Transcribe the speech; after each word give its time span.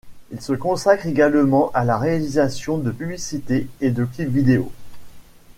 Il 0.31 0.41
se 0.41 0.53
consacre 0.53 1.05
également 1.05 1.69
à 1.75 1.85
la 1.85 1.99
réalisation 1.99 2.79
de 2.79 2.89
publicités 2.89 3.67
et 3.81 3.91
de 3.91 4.03
clips 4.03 4.33
vidéos. 4.33 4.71